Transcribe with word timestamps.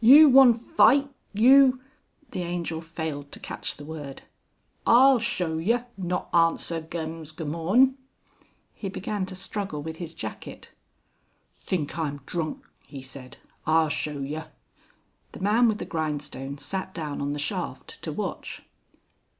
"You 0.00 0.28
wan 0.28 0.54
fight, 0.54 1.08
you" 1.32 1.80
the 2.32 2.42
Angel 2.42 2.80
failed 2.80 3.30
to 3.30 3.38
catch 3.38 3.76
the 3.76 3.84
word. 3.84 4.22
"I'll 4.84 5.20
show 5.20 5.58
yer, 5.58 5.86
not 5.96 6.28
answer 6.34 6.80
gem's 6.80 7.30
goomorn." 7.30 7.94
He 8.74 8.88
began 8.88 9.24
to 9.26 9.36
struggle 9.36 9.80
with 9.80 9.98
his 9.98 10.14
jacket. 10.14 10.72
"Think 11.60 11.96
I'm 11.96 12.22
drun," 12.26 12.60
he 12.88 13.02
said, 13.02 13.36
"I 13.68 13.86
show 13.86 14.18
yer." 14.18 14.50
The 15.30 15.38
man 15.38 15.68
with 15.68 15.78
the 15.78 15.84
grindstone 15.84 16.58
sat 16.58 16.92
down 16.92 17.20
on 17.20 17.32
the 17.32 17.38
shaft 17.38 18.02
to 18.02 18.10
watch. 18.12 18.64